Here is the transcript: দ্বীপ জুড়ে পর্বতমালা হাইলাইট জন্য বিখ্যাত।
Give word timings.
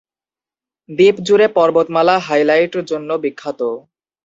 দ্বীপ 0.89 1.15
জুড়ে 1.27 1.47
পর্বতমালা 1.57 2.15
হাইলাইট 2.19 2.73
জন্য 2.89 3.09
বিখ্যাত। 3.23 3.61